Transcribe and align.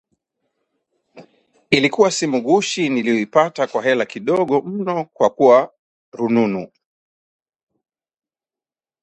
Ilikuwa 1.71 2.11
simu 2.11 2.41
ghushi 2.41 2.89
niliyoipata 2.89 3.67
kwa 3.67 3.83
hela 3.83 4.05
kidogo 4.05 4.61
mno 4.61 5.05
kwa 5.05 5.29
kuwa 5.29 5.71
rununu 6.11 6.67